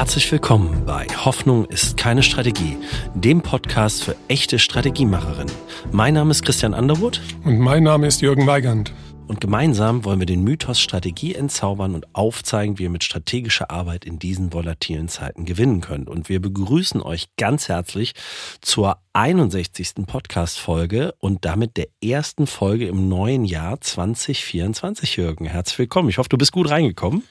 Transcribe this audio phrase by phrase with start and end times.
[0.00, 2.78] Herzlich willkommen bei Hoffnung ist keine Strategie,
[3.14, 5.54] dem Podcast für echte Strategiemacherinnen.
[5.92, 7.20] Mein Name ist Christian Underwood.
[7.44, 8.94] Und mein Name ist Jürgen Weigand.
[9.26, 14.06] Und gemeinsam wollen wir den Mythos Strategie entzaubern und aufzeigen, wie ihr mit strategischer Arbeit
[14.06, 16.08] in diesen volatilen Zeiten gewinnen könnt.
[16.08, 18.14] Und wir begrüßen euch ganz herzlich
[18.62, 20.06] zur 61.
[20.06, 25.44] Podcast-Folge und damit der ersten Folge im neuen Jahr 2024, Jürgen.
[25.44, 26.08] Herzlich willkommen.
[26.08, 27.22] Ich hoffe, du bist gut reingekommen.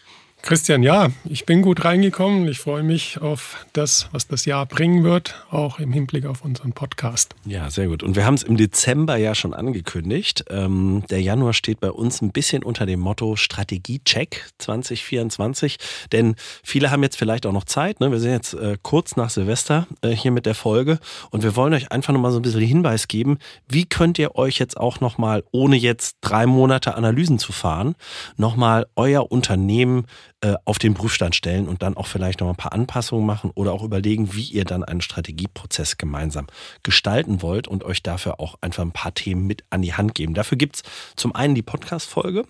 [0.42, 2.48] Christian, ja, ich bin gut reingekommen.
[2.48, 6.74] Ich freue mich auf das, was das Jahr bringen wird, auch im Hinblick auf unseren
[6.74, 7.36] Podcast.
[7.46, 8.02] Ja, sehr gut.
[8.04, 10.46] Und wir haben es im Dezember ja schon angekündigt.
[10.50, 15.78] Ähm, der Januar steht bei uns ein bisschen unter dem Motto Strategie-Check 2024.
[16.12, 18.00] Denn viele haben jetzt vielleicht auch noch Zeit.
[18.00, 18.12] Ne?
[18.12, 21.00] Wir sind jetzt äh, kurz nach Silvester äh, hier mit der Folge
[21.32, 23.38] und wir wollen euch einfach nochmal so ein bisschen Hinweis geben,
[23.68, 27.96] wie könnt ihr euch jetzt auch nochmal, ohne jetzt drei Monate Analysen zu fahren,
[28.38, 30.06] nochmal euer Unternehmen
[30.42, 33.74] äh, auf den Prüfstand stellen und dann auch vielleicht noch ein paar Anpassungen machen oder
[33.74, 36.48] auch überlegen, wie ihr dann einen Strategieprozess gemeinsam
[36.82, 40.34] gestalten wollt und euch dafür auch einfach ein paar Themen mit an die Hand geben.
[40.34, 40.84] Dafür gibt es
[41.18, 42.46] zum einen die Podcast-Folge.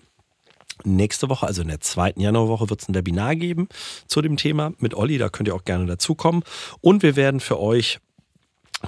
[0.84, 3.68] Nächste Woche, also in der zweiten Januarwoche, wird es ein Webinar geben
[4.06, 5.18] zu dem Thema mit Olli.
[5.18, 6.44] Da könnt ihr auch gerne dazukommen.
[6.80, 7.98] Und wir werden für euch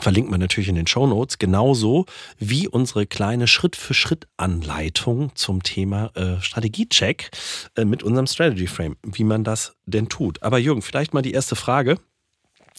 [0.00, 2.06] verlinkt man natürlich in den Show Notes, genauso
[2.38, 7.30] wie unsere kleine Schritt-für-Schritt-Anleitung zum Thema äh, Strategiecheck
[7.76, 10.42] äh, mit unserem Strategy Frame, wie man das denn tut.
[10.42, 11.98] Aber Jürgen, vielleicht mal die erste Frage.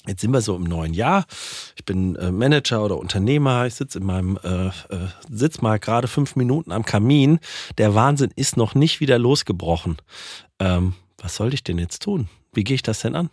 [0.06, 1.26] Jetzt sind wir so im neuen Jahr.
[1.78, 3.68] Ich bin äh, Manager oder Unternehmer.
[3.68, 4.72] Ich sitze in meinem äh, äh,
[5.30, 7.40] sitz mal gerade fünf Minuten am Kamin.
[7.78, 9.98] Der Wahnsinn ist noch nicht wieder losgebrochen.
[10.60, 12.28] Ähm, was soll ich denn jetzt tun?
[12.52, 13.30] Wie gehe ich das denn an?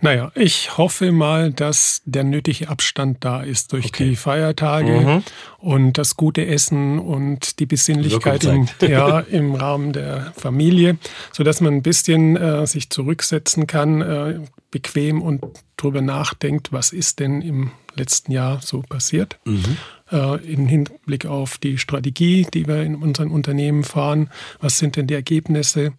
[0.00, 4.10] Naja, ich hoffe mal, dass der nötige Abstand da ist durch okay.
[4.10, 5.22] die Feiertage mhm.
[5.58, 10.98] und das gute Essen und die Besinnlichkeit im, ja, im Rahmen der Familie,
[11.32, 15.42] sodass man ein bisschen äh, sich zurücksetzen kann, äh, bequem und
[15.76, 19.38] darüber nachdenkt, was ist denn im letzten Jahr so passiert.
[19.44, 19.76] Mhm.
[20.10, 25.06] Äh, Im Hinblick auf die Strategie, die wir in unseren Unternehmen fahren, was sind denn
[25.06, 25.92] die Ergebnisse?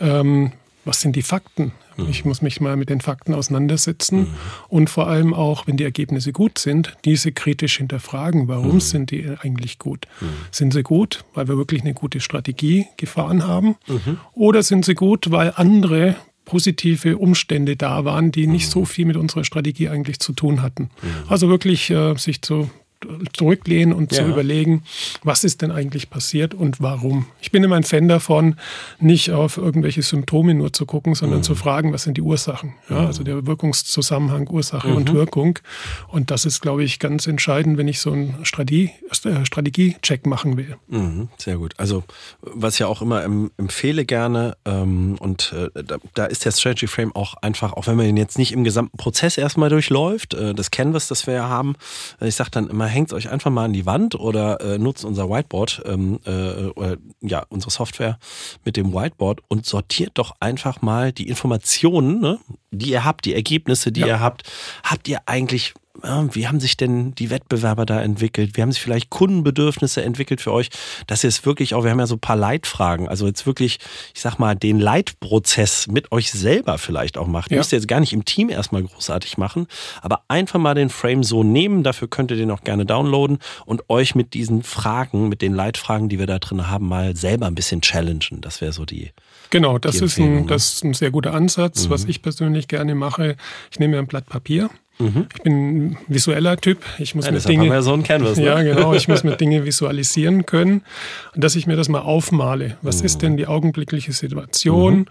[0.00, 0.52] Ähm,
[0.86, 1.72] was sind die Fakten?
[1.96, 2.08] Mhm.
[2.08, 4.34] Ich muss mich mal mit den Fakten auseinandersetzen mhm.
[4.68, 8.48] und vor allem auch, wenn die Ergebnisse gut sind, diese kritisch hinterfragen.
[8.48, 8.80] Warum mhm.
[8.80, 10.06] sind die eigentlich gut?
[10.20, 10.26] Mhm.
[10.50, 13.76] Sind sie gut, weil wir wirklich eine gute Strategie gefahren haben?
[13.88, 14.18] Mhm.
[14.32, 19.16] Oder sind sie gut, weil andere positive Umstände da waren, die nicht so viel mit
[19.16, 20.90] unserer Strategie eigentlich zu tun hatten.
[21.28, 22.70] Also wirklich äh, sich zu
[23.32, 24.24] zurücklehnen und ja.
[24.24, 24.82] zu überlegen,
[25.22, 27.26] was ist denn eigentlich passiert und warum.
[27.40, 28.56] Ich bin immer ein Fan davon,
[28.98, 31.44] nicht auf irgendwelche Symptome nur zu gucken, sondern mhm.
[31.44, 32.74] zu fragen, was sind die Ursachen.
[32.88, 33.06] Ja, mhm.
[33.06, 34.96] also der Wirkungszusammenhang, Ursache mhm.
[34.96, 35.58] und Wirkung.
[36.08, 38.90] Und das ist, glaube ich, ganz entscheidend, wenn ich so einen Strategie,
[39.24, 40.76] äh, Strategie-Check machen will.
[40.88, 41.28] Mhm.
[41.36, 41.74] Sehr gut.
[41.76, 42.04] Also
[42.40, 46.86] was ich ja auch immer empfehle gerne ähm, und äh, da, da, ist der Strategy
[46.86, 50.54] Frame auch einfach, auch wenn man ihn jetzt nicht im gesamten Prozess erstmal durchläuft, äh,
[50.54, 51.76] das Canvas, das wir ja haben,
[52.20, 55.04] ich sage dann immer, hängt es euch einfach mal an die Wand oder äh, nutzt
[55.04, 58.18] unser Whiteboard, ähm, äh, oder, ja, unsere Software
[58.64, 62.38] mit dem Whiteboard und sortiert doch einfach mal die Informationen, ne,
[62.70, 64.06] die ihr habt, die Ergebnisse, die ja.
[64.06, 64.42] ihr habt.
[64.82, 68.56] Habt ihr eigentlich wie haben sich denn die Wettbewerber da entwickelt?
[68.56, 70.68] Wie haben sich vielleicht Kundenbedürfnisse entwickelt für euch?
[71.06, 73.78] Dass ihr es wirklich auch, wir haben ja so ein paar Leitfragen, also jetzt wirklich,
[74.14, 77.50] ich sag mal, den Leitprozess mit euch selber vielleicht auch macht.
[77.50, 77.58] Ja.
[77.58, 79.66] Müsst ihr jetzt gar nicht im Team erstmal großartig machen,
[80.02, 81.82] aber einfach mal den Frame so nehmen.
[81.82, 86.08] Dafür könnt ihr den auch gerne downloaden und euch mit diesen Fragen, mit den Leitfragen,
[86.08, 88.40] die wir da drin haben, mal selber ein bisschen challengen.
[88.40, 89.12] Das wäre so die.
[89.50, 90.46] Genau, das, ist ein, ne?
[90.46, 91.90] das ist ein sehr guter Ansatz, mhm.
[91.90, 93.36] was ich persönlich gerne mache.
[93.70, 95.26] Ich nehme mir ein Blatt Papier Mhm.
[95.34, 96.84] Ich bin ein visueller Typ.
[96.98, 98.44] Ich muss ja, mit Dinge, ja so ein Canvas, ne?
[98.44, 100.82] ja genau, ich muss mit Dinge visualisieren können,
[101.34, 102.76] und dass ich mir das mal aufmale.
[102.82, 103.06] Was mhm.
[103.06, 105.00] ist denn die augenblickliche Situation?
[105.00, 105.06] Mhm.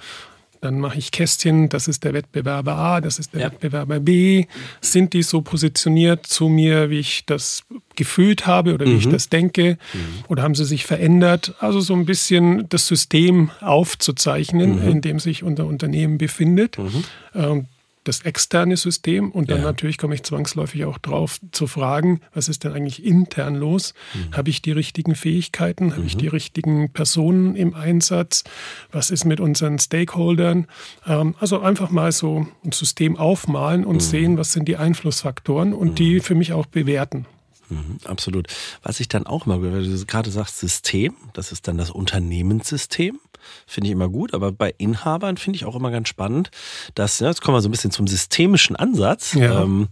[0.62, 3.48] Dann mache ich Kästchen, das ist der Wettbewerber A, das ist der ja.
[3.48, 4.46] Wettbewerber B.
[4.82, 9.12] Sind die so positioniert zu mir, wie ich das gefühlt habe oder wie ich mhm.
[9.12, 9.78] das denke?
[9.94, 10.00] Mhm.
[10.28, 11.54] Oder haben sie sich verändert?
[11.60, 14.88] Also so ein bisschen das System aufzuzeichnen, mhm.
[14.88, 16.78] in dem sich unser Unternehmen befindet.
[17.36, 17.68] Ähm,
[18.06, 19.64] das externe System und dann ja.
[19.66, 23.94] natürlich komme ich zwangsläufig auch drauf zu fragen, was ist denn eigentlich intern los?
[24.14, 24.38] Mhm.
[24.38, 25.92] Habe ich die richtigen Fähigkeiten?
[25.92, 26.08] Habe mhm.
[26.08, 28.44] ich die richtigen Personen im Einsatz?
[28.92, 30.68] Was ist mit unseren Stakeholdern?
[31.06, 34.02] Ähm, also einfach mal so ein System aufmalen und mhm.
[34.02, 36.22] sehen, was sind die Einflussfaktoren und die mhm.
[36.22, 37.26] für mich auch bewerten.
[37.70, 38.48] Mhm, absolut.
[38.84, 43.20] Was ich dann auch mal, weil du gerade sagst, System, das ist dann das Unternehmenssystem
[43.68, 46.52] finde ich immer gut, aber bei Inhabern finde ich auch immer ganz spannend,
[46.94, 49.62] dass, ja, jetzt kommen wir so ein bisschen zum systemischen Ansatz, ja.
[49.62, 49.88] ähm,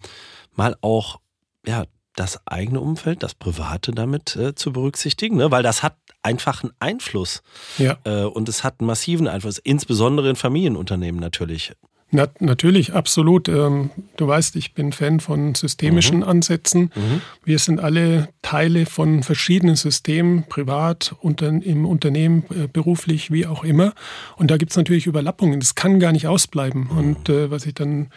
[0.56, 1.20] mal auch,
[1.66, 1.86] ja,
[2.16, 5.52] das eigene Umfeld, das Private damit äh, zu berücksichtigen, ne?
[5.52, 7.42] weil das hat einfach einen Einfluss.
[7.78, 7.98] Ja.
[8.04, 11.74] Äh, und es hat einen massiven Einfluss, insbesondere in Familienunternehmen natürlich.
[12.14, 13.50] Na, natürlich, absolut.
[13.50, 16.24] Ähm, du weißt, ich bin Fan von systemischen mhm.
[16.24, 16.92] Ansätzen.
[16.96, 17.22] Mhm.
[17.44, 23.64] Wir sind alle Teile von verschiedenen Systemen, privat, unter, im Unternehmen, äh, beruflich, wie auch
[23.64, 23.94] immer.
[24.38, 25.60] Und da gibt es natürlich Überlappungen.
[25.60, 26.84] Das kann gar nicht ausbleiben.
[26.84, 26.98] Mhm.
[26.98, 28.12] Und äh, was ich dann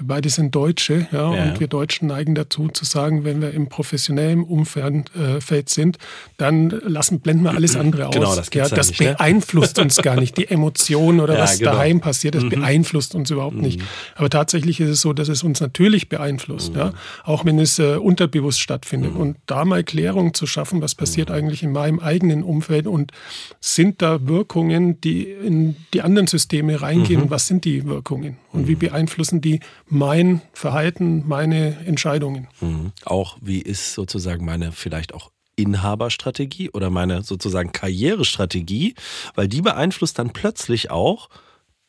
[0.00, 3.68] beide sind Deutsche, ja, ja, und wir Deutschen neigen dazu zu sagen, wenn wir im
[3.68, 5.98] professionellen Umfeld äh, sind,
[6.36, 8.50] dann lassen, blenden wir alles andere genau, aus.
[8.50, 9.14] Genau, das, ja, das nicht, ne?
[9.14, 9.84] beeinflusst ne?
[9.84, 10.36] uns gar nicht.
[10.36, 11.72] Die Emotionen oder ja, was genau.
[11.72, 12.50] daheim passiert, das mhm.
[12.50, 13.62] beeinflusst uns überhaupt mhm.
[13.62, 13.80] nicht.
[14.14, 16.78] Aber tatsächlich ist es so, dass es uns natürlich beeinflusst, mhm.
[16.78, 16.92] ja,
[17.24, 19.14] auch wenn es äh, unterbewusst stattfindet.
[19.14, 19.20] Mhm.
[19.20, 21.34] Und da mal Klärung zu schaffen, was passiert mhm.
[21.34, 23.12] eigentlich in meinem eigenen Umfeld und
[23.60, 27.24] sind da Wirkungen, die in die anderen Systeme reingehen mhm.
[27.24, 32.48] und was sind die Wirkungen und wie beeinflussen die mein Verhalten, meine Entscheidungen.
[32.60, 32.92] Mhm.
[33.04, 38.94] Auch wie ist sozusagen meine vielleicht auch Inhaberstrategie oder meine sozusagen Karrierestrategie,
[39.34, 41.28] weil die beeinflusst dann plötzlich auch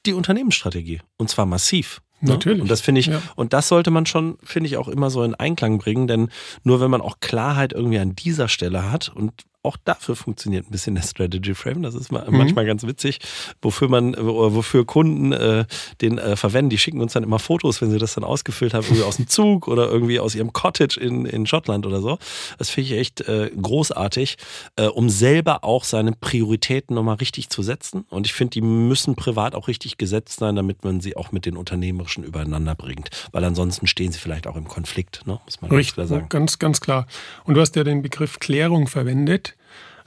[0.06, 2.02] die Unternehmensstrategie und zwar massiv.
[2.22, 2.32] Ne?
[2.32, 2.62] Natürlich.
[2.62, 3.22] Und das finde ich, ja.
[3.36, 6.30] und das sollte man schon, finde ich, auch immer so in Einklang bringen, denn
[6.64, 10.72] nur wenn man auch Klarheit irgendwie an dieser Stelle hat und auch dafür funktioniert ein
[10.72, 11.84] bisschen der Strategy Frame.
[11.84, 12.24] Das ist mhm.
[12.30, 13.20] manchmal ganz witzig,
[13.62, 15.66] wofür man, wofür Kunden äh,
[16.02, 16.70] den äh, verwenden.
[16.70, 19.28] Die schicken uns dann immer Fotos, wenn sie das dann ausgefüllt haben, irgendwie aus dem
[19.28, 22.18] Zug oder irgendwie aus ihrem Cottage in, in Schottland oder so.
[22.58, 24.38] Das finde ich echt äh, großartig,
[24.78, 28.06] äh, um selber auch seine Prioritäten nochmal richtig zu setzen.
[28.10, 31.46] Und ich finde, die müssen privat auch richtig gesetzt sein, damit man sie auch mit
[31.46, 33.10] den Unternehmerischen übereinander bringt.
[33.34, 35.40] Weil ansonsten stehen sie vielleicht auch im Konflikt, ne?
[35.46, 36.30] muss man richtig, ganz klar sagen.
[36.30, 37.08] Ganz, ganz klar.
[37.44, 39.57] Und du hast ja den Begriff Klärung verwendet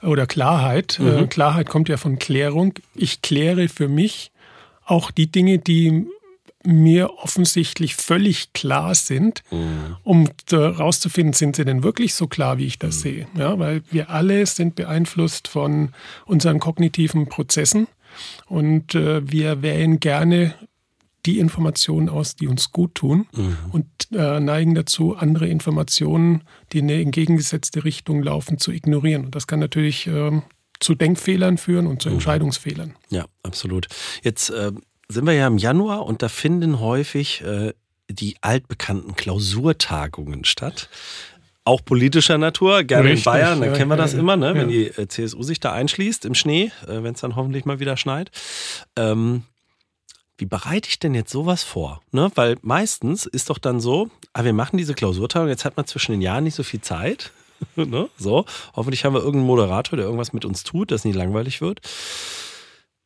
[0.01, 0.99] oder Klarheit.
[0.99, 1.29] Äh, mhm.
[1.29, 2.73] Klarheit kommt ja von Klärung.
[2.95, 4.31] Ich kläre für mich
[4.85, 6.05] auch die Dinge, die
[6.63, 9.97] mir offensichtlich völlig klar sind, mhm.
[10.03, 13.01] um herauszufinden, sind sie denn wirklich so klar, wie ich das mhm.
[13.01, 13.27] sehe.
[13.35, 15.89] Ja, weil wir alle sind beeinflusst von
[16.25, 17.87] unseren kognitiven Prozessen
[18.47, 20.53] und äh, wir wählen gerne
[21.25, 23.57] die Informationen aus, die uns gut tun mhm.
[23.71, 29.25] und äh, neigen dazu, andere Informationen, die in eine entgegengesetzte Richtung laufen, zu ignorieren.
[29.25, 30.41] Und das kann natürlich äh,
[30.79, 32.15] zu Denkfehlern führen und zu mhm.
[32.15, 32.95] Entscheidungsfehlern.
[33.09, 33.87] Ja, absolut.
[34.23, 34.71] Jetzt äh,
[35.09, 37.73] sind wir ja im Januar und da finden häufig äh,
[38.09, 40.89] die altbekannten Klausurtagungen statt
[41.63, 44.47] auch politischer Natur, gerne Richtig, in Bayern, da ja, kennen wir das ja, immer, ne?
[44.47, 44.55] Ja.
[44.55, 47.79] wenn die äh, CSU sich da einschließt im Schnee, äh, wenn es dann hoffentlich mal
[47.79, 48.31] wieder schneit.
[48.95, 49.43] Ähm,
[50.41, 52.01] wie bereite ich denn jetzt sowas vor?
[52.11, 52.31] Ne?
[52.33, 56.13] Weil meistens ist doch dann so, ah, wir machen diese Klausurtagung, jetzt hat man zwischen
[56.13, 57.31] den Jahren nicht so viel Zeit.
[57.75, 58.09] ne?
[58.17, 61.81] So, hoffentlich haben wir irgendeinen Moderator, der irgendwas mit uns tut, dass nicht langweilig wird.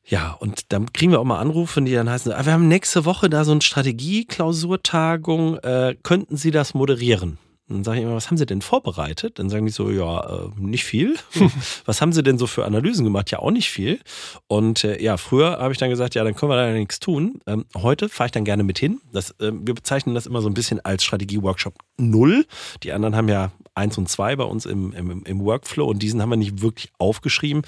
[0.08, 3.04] Ja, und dann kriegen wir auch mal Anrufe, die dann heißen, ah, wir haben nächste
[3.04, 7.38] Woche da so eine Strategie-Klausurtagung, äh, könnten Sie das moderieren?
[7.68, 9.40] Dann sage ich immer, was haben Sie denn vorbereitet?
[9.40, 11.16] Dann sagen die so, ja, äh, nicht viel.
[11.86, 13.32] was haben Sie denn so für Analysen gemacht?
[13.32, 14.00] Ja, auch nicht viel.
[14.48, 17.40] Und äh, ja, früher habe ich dann gesagt, ja, dann können wir da nichts tun.
[17.48, 19.02] Ähm, heute fahre ich dann gerne mit hin.
[19.12, 22.46] Das, äh, wir bezeichnen das immer so ein bisschen als Strategie-Workshop Null.
[22.84, 26.22] Die anderen haben ja eins und zwei bei uns im, im, im Workflow und diesen
[26.22, 27.64] haben wir nicht wirklich aufgeschrieben.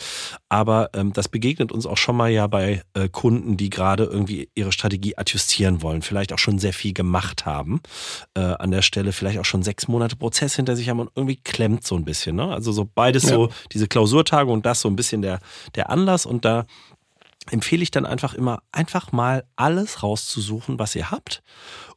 [0.47, 4.49] Aber ähm, das begegnet uns auch schon mal ja bei äh, Kunden, die gerade irgendwie
[4.55, 7.81] ihre Strategie adjustieren wollen, vielleicht auch schon sehr viel gemacht haben
[8.35, 11.38] äh, an der Stelle, vielleicht auch schon sechs Monate Prozess hinter sich haben und irgendwie
[11.38, 12.36] klemmt so ein bisschen.
[12.36, 12.48] Ne?
[12.51, 13.30] Also so beides ja.
[13.30, 15.39] so, diese Klausurtage und das so ein bisschen der,
[15.75, 16.66] der Anlass und da
[17.50, 21.44] empfehle ich dann einfach immer, einfach mal alles rauszusuchen, was ihr habt,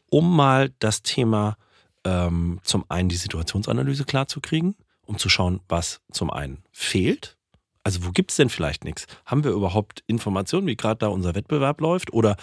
[0.08, 1.56] um mal das Thema
[2.04, 7.36] ähm, zum einen die Situationsanalyse klarzukriegen, um zu schauen, was zum einen fehlt.
[7.82, 9.06] Also wo gibt es denn vielleicht nichts?
[9.24, 12.12] Haben wir überhaupt Informationen, wie gerade da unser Wettbewerb läuft?
[12.12, 12.36] Oder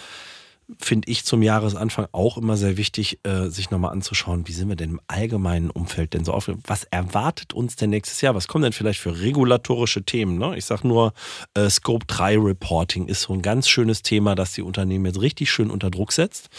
[0.78, 4.76] finde ich zum Jahresanfang auch immer sehr wichtig, äh, sich nochmal anzuschauen, wie sind wir
[4.76, 6.50] denn im allgemeinen Umfeld denn so auf?
[6.66, 8.34] Was erwartet uns denn nächstes Jahr?
[8.34, 10.38] Was kommen denn vielleicht für regulatorische Themen?
[10.38, 10.58] Ne?
[10.58, 11.14] Ich sage nur,
[11.54, 15.50] äh, Scope 3 Reporting ist so ein ganz schönes Thema, das die Unternehmen jetzt richtig
[15.50, 16.50] schön unter Druck setzt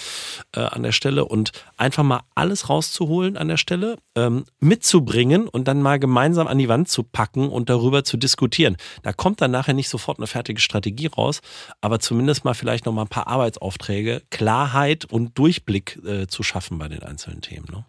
[0.56, 5.68] äh, an der Stelle und einfach mal alles rauszuholen an der Stelle, ähm, mitzubringen und
[5.68, 8.75] dann mal gemeinsam an die Wand zu packen und darüber zu diskutieren.
[9.04, 11.42] Da kommt dann nachher nicht sofort eine fertige Strategie raus,
[11.82, 16.77] aber zumindest mal vielleicht nochmal ein paar Arbeitsaufträge Vorträge Klarheit und Durchblick äh, zu schaffen
[16.77, 17.68] bei den einzelnen Themen.
[17.72, 17.86] Ne?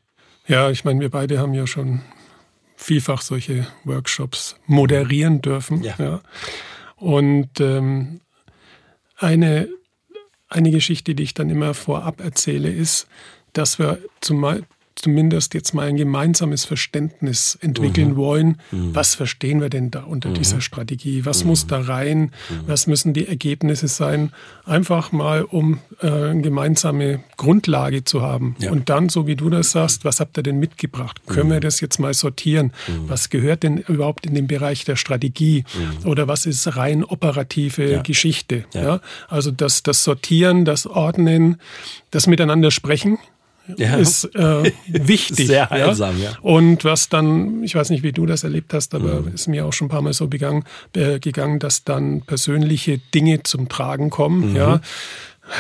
[0.47, 2.01] Ja, ich meine, wir beide haben ja schon
[2.77, 5.83] vielfach solche Workshops moderieren dürfen.
[5.83, 5.95] Ja.
[5.99, 6.21] ja.
[6.97, 8.21] Und ähm,
[9.17, 9.69] eine,
[10.49, 13.07] eine Geschichte, die ich dann immer vorab erzähle, ist,
[13.53, 14.65] dass wir zum,
[14.95, 18.17] zumindest jetzt mal ein gemeinsames Verständnis entwickeln mhm.
[18.17, 18.61] wollen.
[18.71, 18.95] Mhm.
[18.95, 20.35] Was verstehen wir denn da unter mhm.
[20.35, 21.25] dieser Strategie?
[21.25, 22.33] Was muss da rein?
[22.67, 24.33] Was müssen die Ergebnisse sein?
[24.65, 28.57] Einfach mal, um äh, eine gemeinsame Grundlage zu haben.
[28.59, 28.71] Ja.
[28.71, 31.23] Und dann, so wie du das sagst, was habt ihr denn mitgebracht?
[31.27, 32.73] Können wir das jetzt mal sortieren?
[33.07, 35.65] Was gehört denn überhaupt in den Bereich der Strategie?
[36.05, 38.03] Oder was ist rein operative ja.
[38.03, 38.65] Geschichte?
[38.75, 38.83] Ja.
[38.83, 39.01] ja.
[39.29, 41.57] Also das, das Sortieren, das Ordnen,
[42.11, 43.19] das Miteinander sprechen
[43.79, 43.97] ja.
[43.97, 45.47] ist äh, wichtig.
[45.47, 46.31] Sehr heilsam, ja?
[46.31, 46.39] ja?
[46.43, 49.35] Und was dann, ich weiß nicht, wie du das erlebt hast, aber mhm.
[49.35, 53.43] ist mir auch schon ein paar Mal so begangen, äh, gegangen, dass dann persönliche Dinge
[53.43, 54.51] zum Tragen kommen.
[54.51, 54.57] Mhm.
[54.57, 54.81] Ja,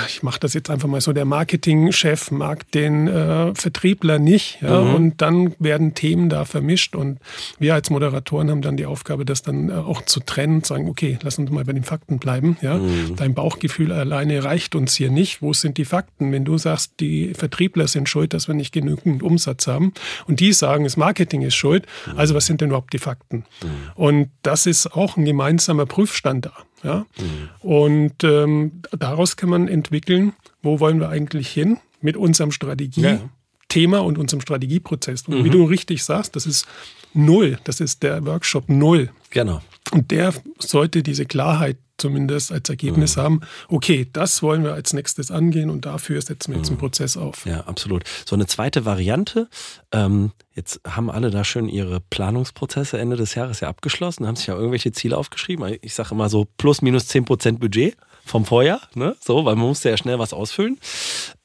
[0.06, 4.58] ich mache das jetzt einfach mal so, der Marketingchef mag den äh, Vertriebler nicht.
[4.60, 4.94] Ja, mhm.
[4.94, 6.94] Und dann werden Themen da vermischt.
[6.94, 7.18] Und
[7.58, 10.88] wir als Moderatoren haben dann die Aufgabe, das dann äh, auch zu trennen, zu sagen,
[10.88, 12.56] okay, lass uns mal bei den Fakten bleiben.
[12.60, 13.16] Ja, mhm.
[13.16, 15.42] Dein Bauchgefühl alleine reicht uns hier nicht.
[15.42, 16.32] Wo sind die Fakten?
[16.32, 19.92] Wenn du sagst, die Vertriebler sind schuld, dass wir nicht genügend Umsatz haben
[20.26, 22.18] und die sagen, das Marketing ist schuld, mhm.
[22.18, 23.44] also was sind denn überhaupt die Fakten?
[23.62, 23.68] Mhm.
[23.94, 26.52] Und das ist auch ein gemeinsamer Prüfstand da.
[26.82, 27.06] Ja?
[27.18, 27.48] Mhm.
[27.60, 30.32] Und ähm, daraus kann man entwickeln,
[30.62, 34.02] wo wollen wir eigentlich hin mit unserem Strategie-Thema ja.
[34.02, 35.28] und unserem Strategieprozess.
[35.28, 35.44] Und mhm.
[35.44, 36.66] wie du richtig sagst, das ist
[37.14, 37.58] null.
[37.64, 39.10] Das ist der Workshop null.
[39.30, 39.60] Genau.
[39.92, 43.20] Und der sollte diese Klarheit zumindest als Ergebnis mhm.
[43.20, 46.80] haben, okay, das wollen wir als nächstes angehen und dafür setzen wir jetzt einen mhm.
[46.80, 47.44] Prozess auf.
[47.46, 48.04] Ja, absolut.
[48.26, 49.48] So eine zweite Variante,
[49.92, 54.46] ähm, jetzt haben alle da schön ihre Planungsprozesse Ende des Jahres ja abgeschlossen, haben sich
[54.46, 55.76] ja irgendwelche Ziele aufgeschrieben.
[55.82, 59.16] Ich sage immer so plus minus 10 Prozent Budget vom Vorjahr, ne?
[59.20, 60.78] so, weil man musste ja schnell was ausfüllen.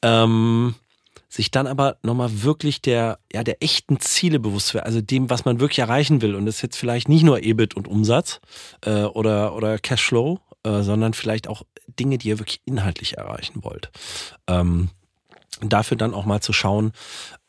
[0.02, 0.76] Ähm,
[1.36, 5.44] sich dann aber nochmal wirklich der, ja, der echten Ziele bewusst wird, also dem, was
[5.44, 6.34] man wirklich erreichen will.
[6.34, 8.40] Und das ist jetzt vielleicht nicht nur EBIT und Umsatz
[8.82, 11.64] äh, oder, oder Cashflow, äh, sondern vielleicht auch
[12.00, 13.92] Dinge, die ihr wirklich inhaltlich erreichen wollt.
[14.48, 14.90] Ähm,
[15.62, 16.94] dafür dann auch mal zu schauen,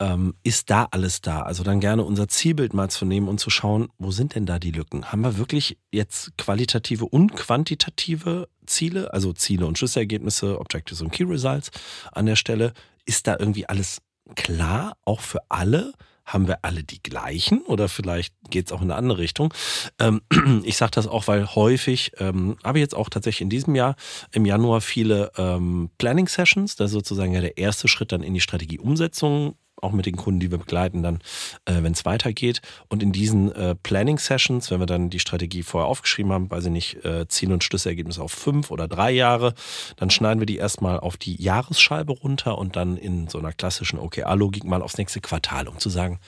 [0.01, 1.43] ähm, ist da alles da?
[1.43, 4.59] Also dann gerne unser Zielbild mal zu nehmen und zu schauen, wo sind denn da
[4.59, 5.13] die Lücken?
[5.13, 11.25] Haben wir wirklich jetzt qualitative und quantitative Ziele, also Ziele und Schlüsselergebnisse, Objectives und Key
[11.25, 11.71] Results
[12.13, 12.73] an der Stelle?
[13.07, 14.03] Ist da irgendwie alles
[14.35, 15.95] klar, auch für alle?
[16.27, 19.55] haben wir alle die gleichen oder vielleicht geht es auch in eine andere Richtung.
[20.01, 20.21] Ähm,
[20.65, 23.95] ich sage das auch, weil häufig ähm, habe ich jetzt auch tatsächlich in diesem Jahr
[24.33, 28.41] im Januar viele ähm, Planning Sessions, ist sozusagen ja der erste Schritt dann in die
[28.41, 31.17] Strategieumsetzung auch mit den Kunden, die wir begleiten, dann,
[31.67, 32.63] äh, wenn es weitergeht.
[32.89, 36.71] Und in diesen äh, Planning-Sessions, wenn wir dann die Strategie vorher aufgeschrieben haben, weiß ich
[36.71, 39.55] nicht, äh, Ziel- und Schlüsselergebnis auf fünf oder drei Jahre,
[39.97, 43.99] dann schneiden wir die erstmal auf die Jahresscheibe runter und dann in so einer klassischen
[43.99, 46.21] OKR-Logik mal aufs nächste Quartal, um zu sagen,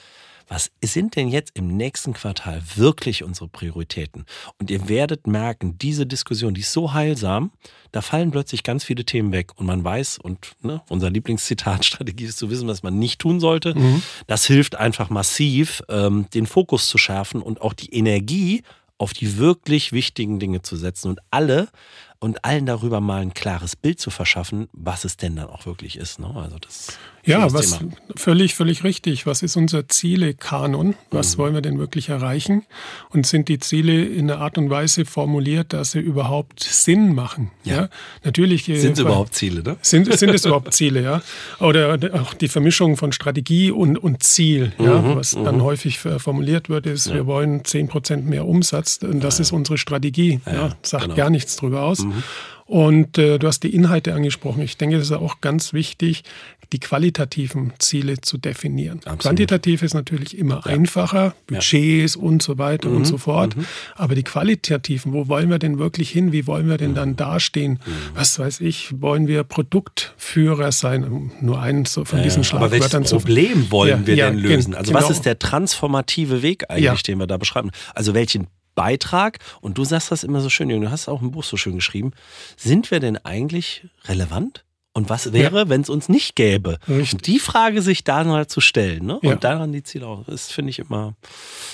[0.49, 4.25] was sind denn jetzt im nächsten Quartal wirklich unsere Prioritäten?
[4.57, 7.51] Und ihr werdet merken, diese Diskussion, die ist so heilsam,
[7.91, 12.25] da fallen plötzlich ganz viele Themen weg und man weiß, und ne, unser Lieblingszitat, Strategie
[12.25, 13.77] ist zu wissen, was man nicht tun sollte.
[13.77, 14.01] Mhm.
[14.25, 18.63] Das hilft einfach massiv, ähm, den Fokus zu schärfen und auch die Energie
[18.97, 21.09] auf die wirklich wichtigen Dinge zu setzen.
[21.09, 21.69] Und alle
[22.19, 25.97] und allen darüber mal ein klares Bild zu verschaffen, was es denn dann auch wirklich
[25.97, 26.19] ist.
[26.19, 26.31] Ne?
[26.35, 27.91] Also das ja, was Thema.
[28.15, 29.25] völlig, völlig richtig.
[29.25, 30.95] Was ist unser Ziele-Kanon?
[31.11, 31.41] Was mhm.
[31.41, 32.63] wollen wir denn wirklich erreichen?
[33.09, 37.51] Und sind die Ziele in einer Art und Weise formuliert, dass sie überhaupt Sinn machen?
[37.63, 37.75] Ja.
[37.75, 37.89] ja?
[38.23, 38.67] Natürlich.
[38.69, 39.77] Äh, sind es überhaupt Ziele, ne?
[39.81, 41.21] Sind, sind es überhaupt Ziele, ja?
[41.59, 45.15] Oder auch die Vermischung von Strategie und, und Ziel, mhm, ja?
[45.15, 45.43] Was mhm.
[45.43, 47.15] dann häufig formuliert wird, ist, ja.
[47.15, 48.99] wir wollen 10% mehr Umsatz.
[49.03, 50.39] Und das ist unsere Strategie.
[50.45, 51.15] Ja, Sagt genau.
[51.15, 52.03] gar nichts drüber aus.
[52.09, 52.23] Mhm.
[52.69, 54.61] Und äh, du hast die Inhalte angesprochen.
[54.61, 56.23] Ich denke, das ist auch ganz wichtig,
[56.71, 58.99] die qualitativen Ziele zu definieren.
[58.99, 59.21] Absolut.
[59.21, 60.73] Quantitativ ist natürlich immer ja.
[60.73, 62.21] einfacher, Budgets ja.
[62.21, 62.97] und so weiter mhm.
[62.97, 63.57] und so fort.
[63.57, 63.65] Mhm.
[63.95, 66.31] Aber die qualitativen, wo wollen wir denn wirklich hin?
[66.31, 67.15] Wie wollen wir denn dann mhm.
[67.15, 67.79] dastehen?
[67.83, 67.91] Mhm.
[68.13, 71.31] Was weiß ich, wollen wir Produktführer sein?
[71.41, 72.81] Nur eins von ja, diesen Schlagwörtern.
[72.81, 74.75] Aber welches Problem wollen wir denn lösen?
[74.75, 75.03] Also genau.
[75.03, 77.71] was ist der transformative Weg eigentlich, den wir da beschreiben?
[77.95, 78.45] Also welchen
[78.79, 81.75] Beitrag, und du sagst das immer so schön, du hast auch ein Buch so schön
[81.75, 82.13] geschrieben,
[82.55, 84.63] sind wir denn eigentlich relevant?
[84.99, 85.69] Und was wäre, ja.
[85.69, 86.77] wenn es uns nicht gäbe?
[86.89, 87.21] Richtig.
[87.21, 89.17] die Frage sich da mal zu stellen ne?
[89.19, 91.13] und daran die Ziele auch, das finde ich immer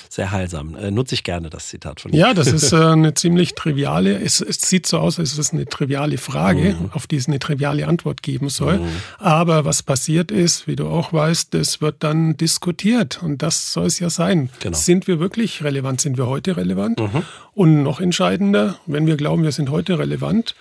[0.10, 0.76] sehr heilsam.
[0.76, 2.20] Äh, nutze ich gerne das Zitat von dir.
[2.20, 5.54] Ja, das ist äh, eine ziemlich triviale, es, es, sieht so aus, als ist es
[5.54, 6.92] eine triviale Frage, mhm.
[6.94, 8.78] auf die es eine triviale Antwort geben soll.
[8.78, 8.90] Mhm.
[9.18, 13.88] Aber was passiert ist, wie du auch weißt, das wird dann diskutiert und das soll
[13.88, 14.52] es ja sein.
[14.60, 14.78] Genau.
[14.78, 16.00] Sind wir wirklich relevant?
[16.00, 17.00] Sind wir heute relevant?
[17.00, 17.24] Mhm.
[17.54, 20.54] Und noch entscheidender, wenn wir glauben, wir sind heute relevant,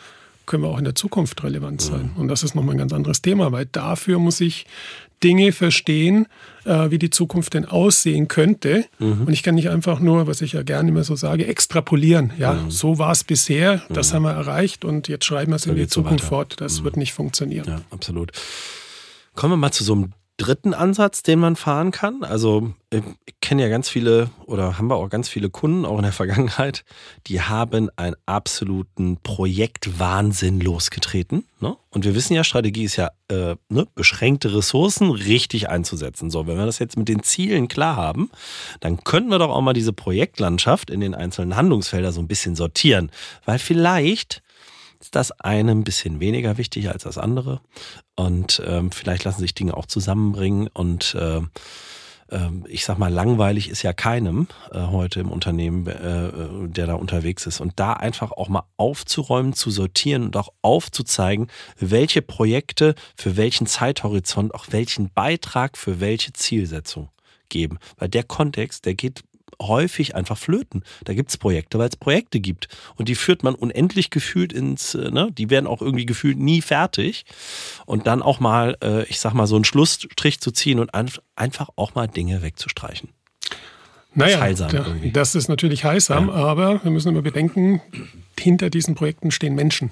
[0.47, 2.11] können wir auch in der Zukunft relevant sein.
[2.15, 2.21] Mhm.
[2.21, 4.67] Und das ist nochmal ein ganz anderes Thema, weil dafür muss ich
[5.23, 6.27] Dinge verstehen,
[6.65, 8.85] äh, wie die Zukunft denn aussehen könnte.
[8.99, 9.23] Mhm.
[9.27, 12.33] Und ich kann nicht einfach nur, was ich ja gerne immer so sage, extrapolieren.
[12.39, 12.71] Ja, mhm.
[12.71, 14.17] so war es bisher, das mhm.
[14.17, 16.61] haben wir erreicht und jetzt schreiben wir es in die Zukunft so fort.
[16.61, 16.85] Das mhm.
[16.85, 17.67] wird nicht funktionieren.
[17.67, 18.33] Ja, absolut.
[19.35, 22.25] Kommen wir mal zu so einem dritten Ansatz, den man fahren kann.
[22.25, 23.03] Also ich
[23.41, 26.85] kenne ja ganz viele oder haben wir auch ganz viele Kunden, auch in der Vergangenheit,
[27.27, 31.45] die haben einen absoluten Projektwahnsinn losgetreten.
[31.61, 31.77] Ne?
[31.91, 36.31] Und wir wissen ja, Strategie ist ja äh, ne, beschränkte Ressourcen richtig einzusetzen.
[36.31, 38.31] So, wenn wir das jetzt mit den Zielen klar haben,
[38.81, 42.57] dann können wir doch auch mal diese Projektlandschaft in den einzelnen Handlungsfeldern so ein bisschen
[42.57, 43.11] sortieren.
[43.45, 44.44] Weil vielleicht
[45.11, 47.61] das eine ein bisschen weniger wichtig als das andere.
[48.17, 50.69] Und ähm, vielleicht lassen sich Dinge auch zusammenbringen.
[50.69, 51.41] Und äh,
[52.31, 56.95] äh, ich sag mal, langweilig ist ja keinem äh, heute im Unternehmen, äh, der da
[56.95, 57.61] unterwegs ist.
[57.61, 63.67] Und da einfach auch mal aufzuräumen, zu sortieren und auch aufzuzeigen, welche Projekte für welchen
[63.67, 67.09] Zeithorizont auch welchen Beitrag für welche Zielsetzung
[67.49, 67.79] geben.
[67.99, 69.23] Weil der Kontext, der geht
[69.69, 70.85] häufig einfach flöten.
[71.05, 72.69] Da gibt es Projekte, weil es Projekte gibt.
[72.97, 76.63] Und die führt man unendlich gefühlt ins, äh, ne, die werden auch irgendwie gefühlt nie
[76.63, 77.25] fertig.
[77.87, 81.69] Und dann auch mal, äh, ich sag mal, so einen Schlussstrich zu ziehen und einfach
[81.77, 83.11] auch mal Dinge wegzustreichen.
[84.15, 86.35] Naja, das, das ist natürlich heilsam, ja.
[86.35, 87.81] aber wir müssen immer bedenken,
[88.39, 89.91] hinter diesen Projekten stehen Menschen.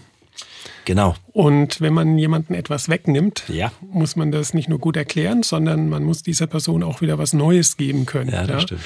[0.85, 1.15] Genau.
[1.33, 3.73] Und wenn man jemanden etwas wegnimmt, ja.
[3.93, 7.33] muss man das nicht nur gut erklären, sondern man muss dieser Person auch wieder was
[7.33, 8.31] Neues geben können.
[8.31, 8.61] Ja, das ja.
[8.61, 8.81] stimmt.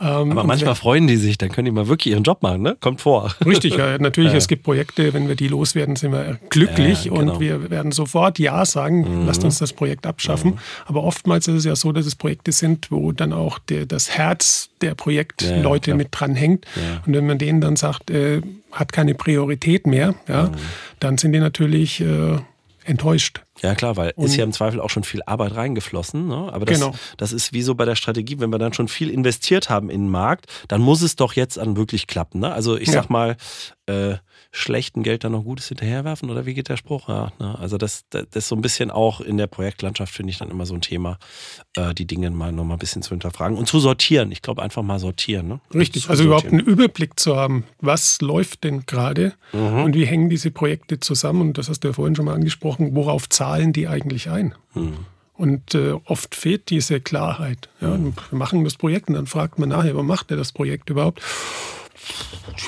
[0.00, 2.76] Ähm, Aber manchmal freuen die sich, dann können die mal wirklich ihren Job machen, ne?
[2.80, 3.32] Kommt vor.
[3.46, 4.32] Richtig, ja, natürlich.
[4.42, 7.16] Es gibt Projekte, wenn wir die loswerden, sind wir glücklich genau.
[7.16, 9.26] und wir werden sofort Ja sagen, mhm.
[9.26, 10.52] lasst uns das Projekt abschaffen.
[10.52, 10.58] Mhm.
[10.86, 14.10] Aber oftmals ist es ja so, dass es Projekte sind, wo dann auch der, das
[14.10, 16.66] Herz der Projektleute mit dran hängt.
[17.06, 18.40] Und wenn man denen dann sagt, äh,
[18.72, 20.52] hat keine Priorität mehr, ja, mhm.
[20.98, 22.38] dann sind die natürlich äh,
[22.84, 23.42] enttäuscht.
[23.62, 26.26] Ja klar, weil und ist ja im Zweifel auch schon viel Arbeit reingeflossen.
[26.26, 26.52] Ne?
[26.52, 26.94] Aber das, genau.
[27.16, 30.02] das ist wie so bei der Strategie, wenn wir dann schon viel investiert haben in
[30.02, 32.40] den Markt, dann muss es doch jetzt an wirklich klappen.
[32.40, 32.52] Ne?
[32.52, 32.94] Also ich ja.
[32.94, 33.36] sag mal,
[33.86, 34.16] äh,
[34.52, 37.08] schlechten Geld dann noch Gutes hinterherwerfen oder wie geht der Spruch?
[37.08, 37.58] Ja, ne?
[37.58, 40.66] Also das, das ist so ein bisschen auch in der Projektlandschaft, finde ich dann immer
[40.66, 41.18] so ein Thema,
[41.74, 44.30] äh, die Dinge mal noch mal ein bisschen zu hinterfragen und zu sortieren.
[44.30, 45.48] Ich glaube einfach mal sortieren.
[45.48, 45.60] Ne?
[45.74, 49.84] Richtig, also überhaupt einen Überblick zu haben, was läuft denn gerade mhm.
[49.84, 52.94] und wie hängen diese Projekte zusammen und das hast du ja vorhin schon mal angesprochen,
[52.94, 54.54] worauf zahlen die eigentlich ein?
[54.74, 55.06] Mhm.
[55.34, 57.68] Und äh, oft fehlt diese Klarheit.
[57.80, 58.14] Ja, mhm.
[58.30, 61.20] wir machen das Projekt und dann fragt man nachher, warum macht er das Projekt überhaupt?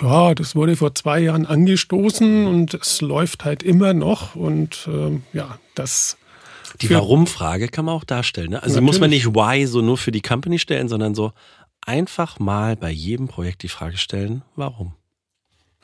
[0.00, 4.34] Ja, das wurde vor zwei Jahren angestoßen und es läuft halt immer noch.
[4.34, 6.16] Und ähm, ja, das.
[6.80, 8.50] Die Warum-Frage kann man auch darstellen.
[8.50, 8.62] Ne?
[8.62, 8.86] Also Natürlich.
[8.86, 11.32] muss man nicht Why so nur für die Company stellen, sondern so
[11.82, 14.94] einfach mal bei jedem Projekt die Frage stellen, warum?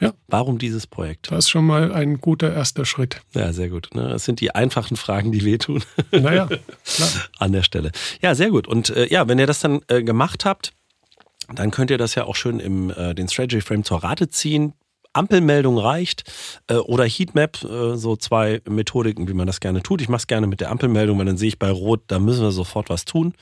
[0.01, 0.15] Ja.
[0.29, 1.31] Warum dieses Projekt?
[1.31, 3.21] Das ist schon mal ein guter erster Schritt.
[3.35, 3.91] Ja, sehr gut.
[3.95, 4.09] Ne?
[4.09, 5.83] Das sind die einfachen Fragen, die wehtun.
[6.11, 7.09] Naja, klar.
[7.39, 7.93] An der Stelle.
[8.21, 8.67] Ja, sehr gut.
[8.67, 10.73] Und äh, ja, wenn ihr das dann äh, gemacht habt,
[11.55, 14.73] dann könnt ihr das ja auch schön im äh, den Strategy Frame zur Rate ziehen.
[15.13, 16.23] Ampelmeldung reicht
[16.69, 20.01] äh, oder Heatmap, äh, so zwei Methodiken, wie man das gerne tut.
[20.01, 22.43] Ich mache es gerne mit der Ampelmeldung, weil dann sehe ich bei Rot, da müssen
[22.43, 23.35] wir sofort was tun.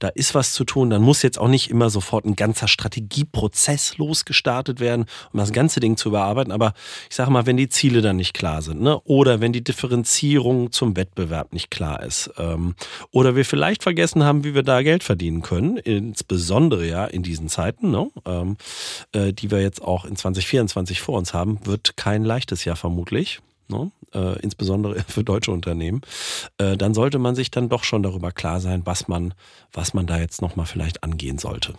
[0.00, 0.90] Da ist was zu tun.
[0.90, 5.80] Dann muss jetzt auch nicht immer sofort ein ganzer Strategieprozess losgestartet werden, um das ganze
[5.80, 6.52] Ding zu überarbeiten.
[6.52, 6.74] Aber
[7.08, 9.00] ich sage mal, wenn die Ziele dann nicht klar sind, ne?
[9.04, 12.74] oder wenn die Differenzierung zum Wettbewerb nicht klar ist, ähm,
[13.12, 17.48] oder wir vielleicht vergessen haben, wie wir da Geld verdienen können, insbesondere ja in diesen
[17.48, 18.08] Zeiten, ne?
[18.26, 18.56] ähm,
[19.12, 22.74] äh, die wir jetzt auch in 2024 vor vor uns haben, wird kein leichtes Jahr
[22.74, 23.38] vermutlich.
[23.68, 23.92] Ne?
[24.12, 26.02] Äh, insbesondere für deutsche Unternehmen,
[26.58, 29.32] äh, dann sollte man sich dann doch schon darüber klar sein, was man,
[29.72, 31.74] was man da jetzt nochmal vielleicht angehen sollte.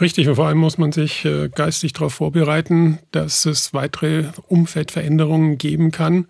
[0.00, 5.58] Richtig, und vor allem muss man sich äh, geistig darauf vorbereiten, dass es weitere Umfeldveränderungen
[5.58, 6.28] geben kann,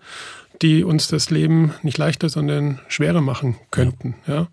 [0.61, 4.15] die uns das Leben nicht leichter, sondern schwerer machen könnten.
[4.27, 4.47] Ja.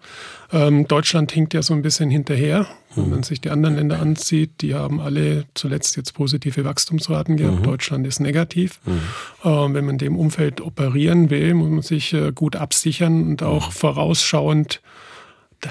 [0.53, 0.67] ja.
[0.67, 2.67] Ähm, Deutschland hinkt ja so ein bisschen hinterher.
[2.95, 3.03] Mhm.
[3.03, 7.61] Wenn man sich die anderen Länder ansieht, die haben alle zuletzt jetzt positive Wachstumsraten gehabt.
[7.61, 7.63] Mhm.
[7.63, 8.81] Deutschland ist negativ.
[8.85, 9.01] Mhm.
[9.45, 13.69] Ähm, wenn man dem Umfeld operieren will, muss man sich äh, gut absichern und auch
[13.69, 13.73] mhm.
[13.73, 14.81] vorausschauend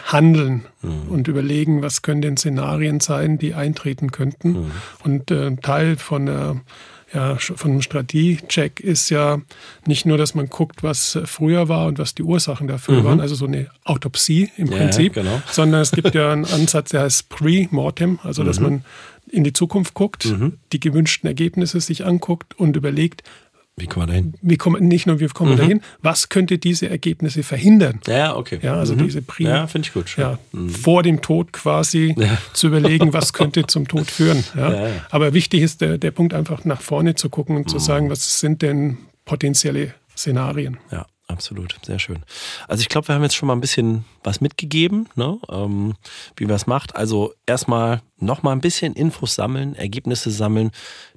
[0.05, 1.09] handeln mhm.
[1.09, 4.49] und überlegen, was können denn Szenarien sein, die eintreten könnten.
[4.49, 4.71] Mhm.
[5.03, 6.61] Und äh, Teil von der
[7.13, 9.41] ja, von einem Strategiecheck ist ja
[9.85, 13.03] nicht nur, dass man guckt, was früher war und was die Ursachen dafür mhm.
[13.03, 15.41] waren, also so eine Autopsie im ja, Prinzip, genau.
[15.51, 18.65] sondern es gibt ja einen Ansatz, der heißt Pre-Mortem, also dass mhm.
[18.65, 18.85] man
[19.29, 20.57] in die Zukunft guckt, mhm.
[20.71, 23.23] die gewünschten Ergebnisse sich anguckt und überlegt,
[23.77, 24.33] wie kommen wir dahin?
[24.41, 25.57] Wie kommen, nicht nur wie kommen mhm.
[25.57, 27.99] wir dahin, was könnte diese Ergebnisse verhindern?
[28.05, 28.59] Ja, okay.
[28.61, 29.05] Ja, also mhm.
[29.05, 30.15] diese Pri Ja, finde ich gut.
[30.17, 30.69] Ja, mhm.
[30.69, 32.37] Vor dem Tod quasi ja.
[32.53, 34.43] zu überlegen, was könnte zum Tod führen.
[34.55, 34.73] Ja?
[34.73, 35.05] ja, ja.
[35.11, 37.81] Aber wichtig ist der, der Punkt einfach nach vorne zu gucken und zu mhm.
[37.81, 40.77] sagen, was sind denn potenzielle Szenarien?
[40.91, 41.05] Ja.
[41.31, 42.19] Absolut, sehr schön.
[42.67, 45.39] Also ich glaube, wir haben jetzt schon mal ein bisschen was mitgegeben, ne?
[45.49, 45.93] ähm,
[46.35, 46.97] wie man es macht.
[46.97, 50.71] Also erstmal noch mal ein bisschen Infos sammeln, Ergebnisse sammeln,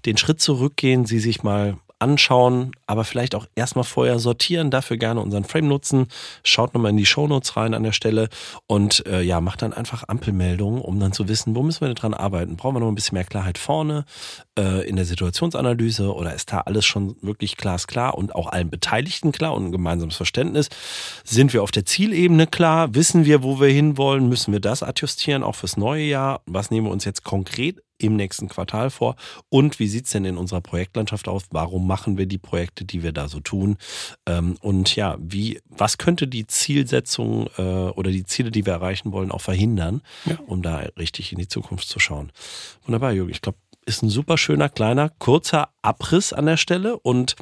[0.06, 5.20] den Schritt zurückgehen, sie sich mal anschauen, aber vielleicht auch erstmal vorher sortieren, dafür gerne
[5.20, 6.06] unseren Frame nutzen.
[6.44, 8.28] Schaut nochmal in die Shownotes rein an der Stelle
[8.66, 11.94] und äh, ja, macht dann einfach Ampelmeldungen, um dann zu wissen, wo müssen wir denn
[11.94, 12.56] dran arbeiten?
[12.56, 14.04] Brauchen wir noch ein bisschen mehr Klarheit vorne
[14.58, 19.32] äh, in der Situationsanalyse oder ist da alles schon wirklich glasklar und auch allen Beteiligten
[19.32, 20.68] klar und ein gemeinsames Verständnis?
[21.24, 22.94] Sind wir auf der Zielebene klar?
[22.94, 24.28] Wissen wir, wo wir hinwollen?
[24.28, 26.42] Müssen wir das adjustieren, auch fürs neue Jahr?
[26.44, 29.16] Was nehmen wir uns jetzt konkret im nächsten Quartal vor?
[29.48, 31.44] Und wie sieht es denn in unserer Projektlandschaft aus?
[31.50, 33.76] Warum machen wir die Projekte, die wir da so tun?
[34.26, 39.12] Ähm, und ja, wie, was könnte die Zielsetzung äh, oder die Ziele, die wir erreichen
[39.12, 40.38] wollen, auch verhindern, ja.
[40.46, 42.32] um da richtig in die Zukunft zu schauen?
[42.84, 43.30] Wunderbar, Jürgen.
[43.30, 47.36] Ich glaube, ist ein super schöner, kleiner, kurzer Abriss an der Stelle und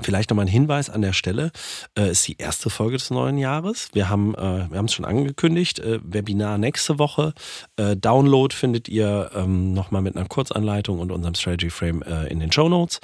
[0.00, 1.50] Vielleicht nochmal ein Hinweis an der Stelle.
[1.98, 3.88] Äh, ist die erste Folge des neuen Jahres.
[3.92, 5.78] Wir haben äh, es schon angekündigt.
[5.78, 7.34] Äh, Webinar nächste Woche.
[7.76, 12.40] Äh, Download findet ihr ähm, nochmal mit einer Kurzanleitung und unserem Strategy Frame äh, in
[12.40, 13.00] den Show Notes.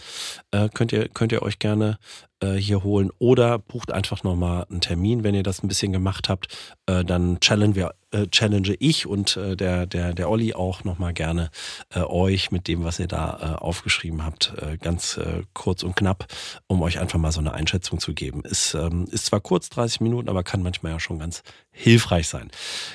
[0.51, 1.99] Äh, könnt, ihr, könnt ihr euch gerne
[2.41, 6.29] äh, hier holen oder bucht einfach nochmal einen Termin, wenn ihr das ein bisschen gemacht
[6.29, 6.49] habt.
[6.87, 11.51] Dann challenge, wir, äh, challenge ich und äh, der, der, der Olli auch nochmal gerne
[11.95, 15.97] äh, euch mit dem, was ihr da äh, aufgeschrieben habt, äh, ganz äh, kurz und
[15.97, 16.27] knapp,
[16.67, 18.43] um euch einfach mal so eine Einschätzung zu geben.
[18.45, 22.51] Ist, ähm, ist zwar kurz, 30 Minuten, aber kann manchmal ja schon ganz hilfreich sein.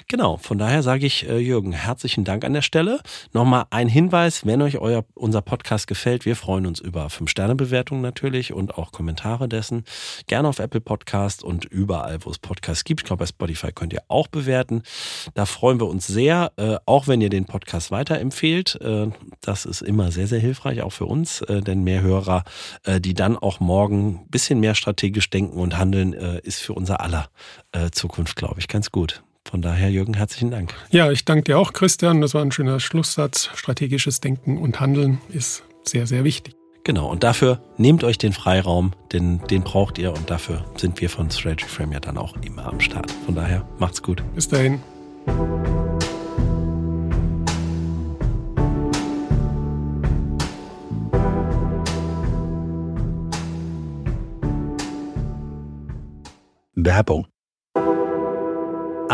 [0.07, 2.99] Genau, von daher sage ich äh, Jürgen, herzlichen Dank an der Stelle.
[3.31, 8.51] Nochmal ein Hinweis, wenn euch euer, unser Podcast gefällt, wir freuen uns über 5-Sterne-Bewertungen natürlich
[8.51, 9.85] und auch Kommentare dessen.
[10.27, 13.01] Gerne auf Apple Podcast und überall, wo es Podcasts gibt.
[13.01, 14.83] Ich glaube, bei Spotify könnt ihr auch bewerten.
[15.33, 18.79] Da freuen wir uns sehr, äh, auch wenn ihr den Podcast weiterempfehlt.
[18.81, 19.07] Äh,
[19.41, 22.43] das ist immer sehr, sehr hilfreich, auch für uns, äh, denn mehr Hörer,
[22.83, 26.73] äh, die dann auch morgen ein bisschen mehr strategisch denken und handeln, äh, ist für
[26.73, 27.29] unser aller
[27.71, 29.23] äh, Zukunft, glaube ich, ganz gut.
[29.45, 30.73] Von daher, Jürgen, herzlichen Dank.
[30.89, 32.21] Ja, ich danke dir auch, Christian.
[32.21, 33.49] Das war ein schöner Schlusssatz.
[33.55, 36.55] Strategisches Denken und Handeln ist sehr, sehr wichtig.
[36.85, 41.09] Genau, und dafür nehmt euch den Freiraum, denn den braucht ihr und dafür sind wir
[41.09, 43.09] von Strategy Frame ja dann auch immer am Start.
[43.25, 44.21] Von daher, macht's gut.
[44.35, 44.81] Bis dahin.
[56.75, 57.27] Werbung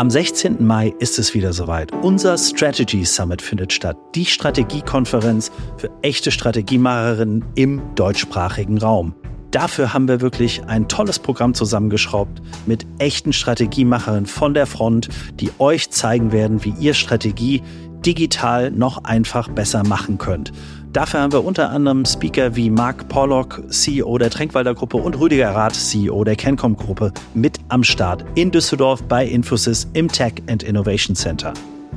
[0.00, 0.64] am 16.
[0.64, 1.92] Mai ist es wieder soweit.
[1.92, 3.98] Unser Strategy Summit findet statt.
[4.14, 9.14] Die Strategiekonferenz für echte Strategiemacherinnen im deutschsprachigen Raum.
[9.50, 15.08] Dafür haben wir wirklich ein tolles Programm zusammengeschraubt mit echten Strategiemacherinnen von der Front,
[15.40, 17.62] die euch zeigen werden, wie ihr Strategie
[18.06, 20.52] digital noch einfach besser machen könnt.
[20.92, 25.50] Dafür haben wir unter anderem Speaker wie Mark Pollock, CEO der Tränkwalder Gruppe und Rüdiger
[25.50, 30.62] Rath, CEO der Cancom Gruppe, mit am Start in Düsseldorf bei Infosys im Tech and
[30.62, 31.52] Innovation Center.